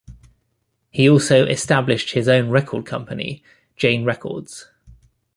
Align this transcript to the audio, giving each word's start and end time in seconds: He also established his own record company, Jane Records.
He 0.89 1.07
also 1.07 1.45
established 1.45 2.13
his 2.13 2.27
own 2.27 2.49
record 2.49 2.87
company, 2.87 3.43
Jane 3.77 4.03
Records. 4.03 4.65